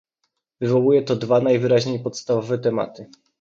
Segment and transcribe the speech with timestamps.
[0.61, 3.09] Wywołuje to dwa najwyraźniej podstawowe tematy